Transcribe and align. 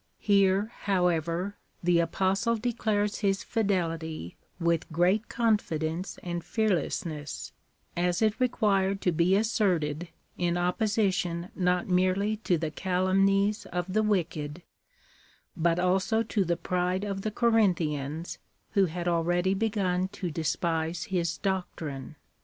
Here, 0.17 0.71
however, 0.85 1.57
the 1.83 1.99
Apostle 1.99 2.55
de 2.55 2.73
clares 2.73 3.19
his 3.19 3.43
fidelity 3.43 4.35
with 4.59 4.91
great 4.91 5.29
confidence 5.29 6.17
and 6.23 6.43
fearlessness, 6.43 7.51
as 7.95 8.19
it 8.19 8.39
required 8.39 8.99
to 9.01 9.11
be 9.11 9.35
asserted 9.35 10.07
in 10.39 10.57
opposition 10.57 11.49
not 11.53 11.87
merely 11.87 12.37
to 12.37 12.57
the 12.57 12.71
calumnies 12.71 13.67
of 13.67 13.93
the 13.93 14.01
wicked, 14.01 14.63
but 15.55 15.77
also 15.77 16.23
to 16.23 16.43
the 16.45 16.57
pride 16.57 17.03
of 17.03 17.21
the 17.21 17.29
Corin 17.29 17.75
thians, 17.75 18.39
who 18.71 18.85
had 18.85 19.07
already 19.07 19.53
begun 19.53 20.07
to 20.07 20.31
despise 20.31 21.03
his 21.13 21.37
doctrine. 21.37 22.15